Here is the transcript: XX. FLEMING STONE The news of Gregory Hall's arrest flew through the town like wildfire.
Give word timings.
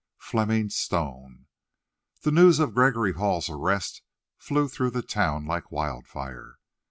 XX. 0.17 0.23
FLEMING 0.31 0.69
STONE 0.71 1.45
The 2.23 2.31
news 2.31 2.57
of 2.57 2.73
Gregory 2.73 3.13
Hall's 3.13 3.51
arrest 3.51 4.01
flew 4.39 4.67
through 4.67 4.89
the 4.89 5.03
town 5.03 5.45
like 5.45 5.71
wildfire. 5.71 6.57